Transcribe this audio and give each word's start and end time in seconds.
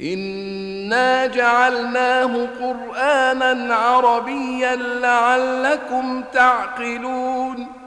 إنا 0.00 1.26
جعلناه 1.26 2.48
قرآنا 2.60 3.74
عربيا 3.74 4.76
لعلكم 4.76 6.22
تعقلون. 6.32 7.79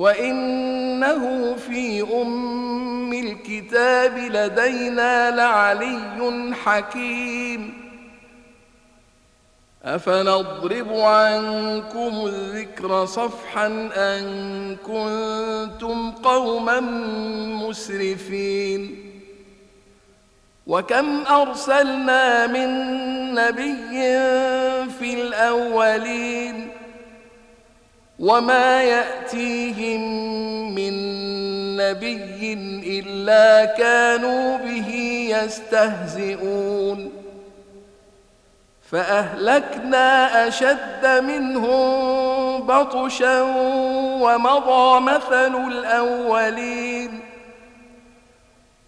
وإنه 0.00 1.54
في 1.54 2.02
أم 2.22 3.12
الكتاب 3.12 4.18
لدينا 4.18 5.30
لعلي 5.30 6.54
حكيم 6.64 7.90
أفنضرب 9.84 10.92
عنكم 10.92 12.26
الذكر 12.26 13.04
صفحا 13.04 13.66
أن 13.96 14.76
كنتم 14.76 16.10
قوما 16.10 16.80
مسرفين 17.68 19.10
وكم 20.66 21.26
أرسلنا 21.26 22.46
من 22.46 22.70
نبي 23.34 24.00
في 24.98 25.22
الأولين 25.22 26.69
وما 28.20 28.82
يأتيهم 28.82 30.00
من 30.74 30.92
نبي 31.76 32.52
إلا 33.00 33.64
كانوا 33.64 34.58
به 34.58 34.90
يستهزئون 35.30 37.12
فأهلكنا 38.90 40.48
أشد 40.48 41.06
منهم 41.06 41.90
بطشا 42.66 43.42
ومضى 44.22 45.00
مثل 45.00 45.68
الأولين 45.68 47.29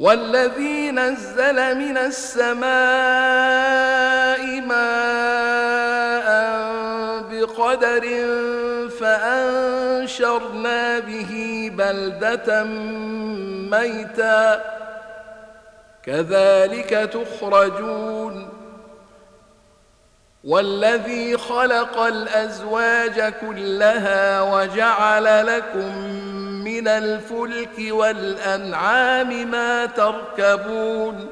والذي 0.00 0.90
نزل 0.90 1.78
من 1.78 1.98
السماء 1.98 2.60
ماء 4.60 6.30
بقدر 7.30 8.06
فأنشرنا 9.00 10.98
به 10.98 11.70
بلدة 11.74 12.64
ميتاً. 13.70 14.60
كذلك 16.02 17.10
تخرجون. 17.12 18.48
والذي 20.44 21.36
خلق 21.36 22.00
الأزواج 22.00 23.32
كلها 23.40 24.40
وجعل 24.40 25.46
لكم 25.46 26.20
من 26.70 26.88
الفلك 26.88 27.92
والأنعام 27.92 29.50
ما 29.50 29.86
تركبون 29.86 31.26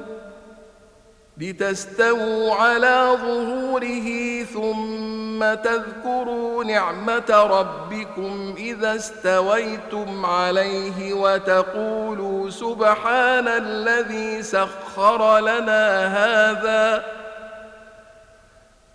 لتستووا 1.37 2.53
على 2.53 3.17
ظهوره 3.21 4.43
ثم 4.43 5.53
تذكروا 5.53 6.63
نعمة 6.63 7.29
ربكم 7.29 8.55
إذا 8.57 8.95
استويتم 8.95 10.25
عليه 10.25 11.13
وتقولوا 11.13 12.49
سبحان 12.49 13.47
الذي 13.47 14.43
سخر 14.43 15.39
لنا 15.39 16.07
هذا 16.07 17.03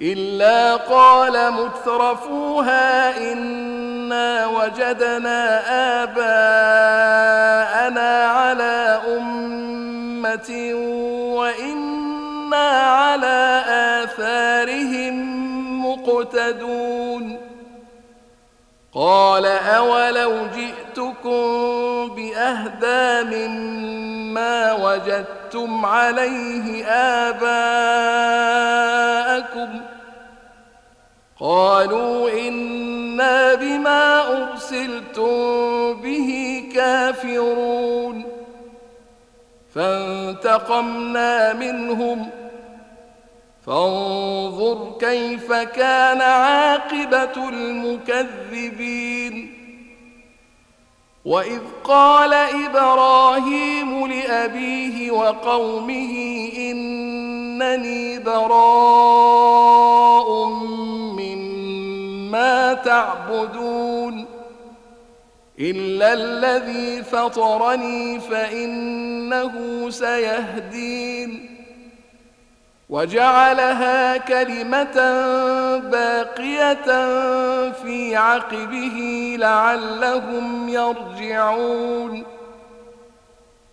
إلا 0.00 0.76
قال 0.76 1.52
مترفوها 1.52 3.18
إنا 3.32 4.46
وجدنا 4.46 5.62
آباءنا 6.02 7.44
على 8.26 9.00
أمة 9.18 10.74
وإنا 11.34 12.70
على 12.80 13.64
آثارهم 14.04 15.14
مقتدون. 15.86 17.52
قال 18.94 19.46
أولو 19.46 20.32
جئتكم 20.56 21.42
بأهدى 22.16 23.36
مما 23.36 24.72
وجدتم 24.72 25.86
عليه 25.86 26.84
آباءكم 29.52 29.80
قالوا 31.40 32.48
إنا 32.48 33.54
بما 33.54 34.32
أرسلتم 34.32 35.92
به 36.02 36.62
كافرون 36.74 38.24
فانتقمنا 39.74 41.52
منهم 41.52 42.30
فانظر 43.66 44.98
كيف 45.00 45.52
كان 45.52 46.20
عاقبة 46.20 47.48
المكذبين 47.48 49.12
وإذ 51.24 51.60
قال 51.84 52.34
إبراهيم 52.34 54.06
لأبيه 54.06 55.10
وقومه 55.10 56.18
إنني 57.62 58.18
براء 58.18 59.54
مما 61.18 62.74
تعبدون. 62.74 64.26
إلا 65.60 66.12
الذي 66.12 67.02
فطرني 67.02 68.20
فإنه 68.20 69.86
سيهدين. 69.90 71.56
وجعلها 72.88 74.16
كلمة 74.16 74.94
باقية 75.78 76.84
في 77.72 78.16
عقبه 78.16 79.36
لعلهم 79.38 80.68
يرجعون. 80.68 82.22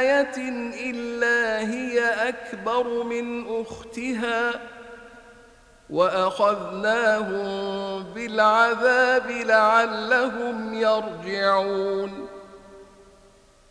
آية 0.00 0.38
إلا 0.90 1.58
هي 1.58 2.28
أكبر 2.28 3.02
من 3.02 3.44
أختها 3.60 4.50
وأخذناهم 5.90 7.42
بالعذاب 8.02 9.30
لعلهم 9.30 10.74
يرجعون. 10.74 12.28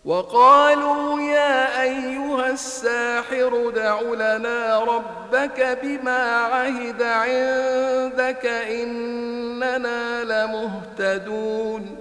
وقالوا 0.05 1.21
يا 1.21 1.81
أيها 1.81 2.49
الساحر 2.49 3.69
دع 3.69 4.01
لنا 4.01 4.79
ربك 4.79 5.79
بما 5.83 6.35
عهد 6.35 7.01
عندك 7.01 8.45
إننا 8.45 10.23
لمهتدون. 10.23 12.00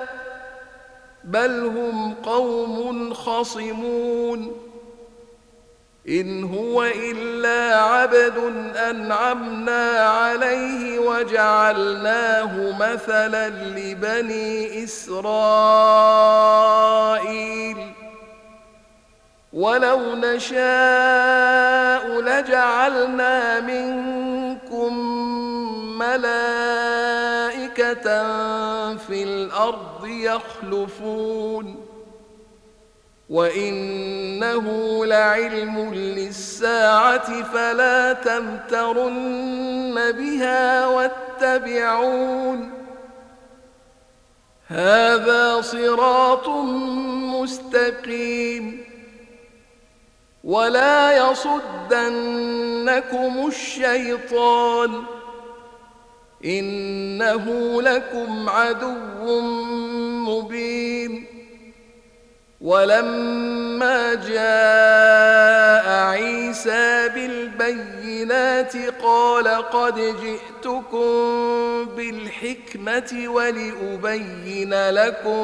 بل 1.23 1.65
هم 1.65 2.13
قوم 2.13 3.13
خصمون. 3.13 4.51
إن 6.09 6.43
هو 6.43 6.83
إلا 6.83 7.75
عبد 7.75 8.37
أنعمنا 8.75 9.99
عليه 9.99 10.99
وجعلناه 10.99 12.77
مثلا 12.79 13.49
لبني 13.49 14.83
إسرائيل. 14.83 15.91
ولو 19.53 20.15
نشاء 20.15 20.61
لجعلنا 22.21 23.59
منكم 23.59 24.93
ملائكة 25.97 26.80
الأرض 29.41 30.05
يخلفون 30.05 31.85
وإنه 33.29 34.65
لعلم 35.05 35.93
للساعة 35.93 37.43
فلا 37.43 38.13
تمترن 38.13 40.11
بها 40.11 40.87
واتبعون 40.87 42.71
هذا 44.67 45.61
صراط 45.61 46.47
مستقيم 47.39 48.85
ولا 50.43 51.17
يصدنكم 51.31 52.37
الشيطان 53.47 55.03
إنه 56.45 57.81
لكم 57.81 58.49
عدو 58.49 59.41
مبين. 60.29 61.25
ولما 62.61 64.13
جاء 64.13 65.89
عيسى 65.89 67.09
بالبينات 67.09 68.73
قال 69.03 69.47
قد 69.47 69.95
جئتكم 69.95 71.09
بالحكمة 71.85 73.23
ولأبين 73.27 74.89
لكم 74.89 75.43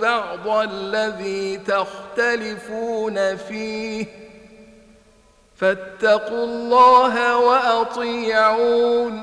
بعض 0.00 0.48
الذي 0.48 1.56
تختلفون 1.56 3.36
فيه. 3.36 4.06
فاتقوا 5.56 6.44
الله 6.44 7.38
وأطيعون. 7.38 9.22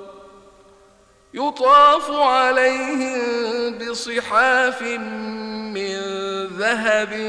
يطاف 1.33 2.11
عليهم 2.11 3.77
بصحاف 3.77 4.81
من 4.81 5.97
ذهب 6.45 7.19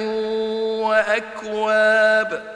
وأكواب 0.82 2.52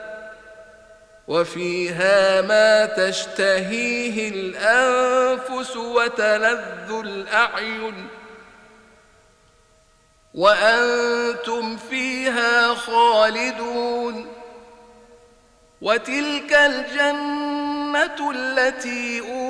وفيها 1.27 2.41
ما 2.41 2.85
تشتهيه 2.85 4.29
الأنفس 4.29 5.75
وتلذ 5.75 6.91
الأعين 6.91 8.07
وأنتم 10.33 11.77
فيها 11.77 12.73
خالدون 12.73 14.27
وتلك 15.81 16.53
الجنة 16.53 18.31
التي 18.31 19.21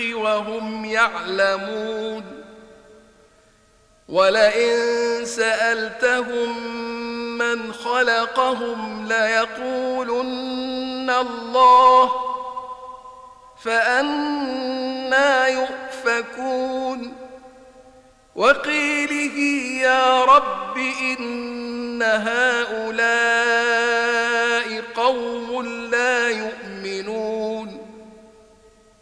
وهم 0.00 0.84
يعلمون. 0.84 2.24
ولئن 4.08 5.24
سألتهم 5.24 6.78
من 7.38 7.72
خلقهم 7.72 9.08
ليقولن 9.08 11.10
الله 11.10 12.12
فأنا 13.64 15.48
يؤفكون. 15.48 17.14
وقيله 18.34 19.38
يا 19.82 20.24
رب 20.24 20.76
إن 21.02 22.02
هؤلاء 22.02 23.08
قوم 24.94 25.66
لا 25.66 26.28
يؤمنون. 26.28 27.57